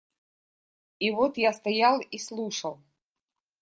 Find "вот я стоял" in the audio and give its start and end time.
1.11-1.99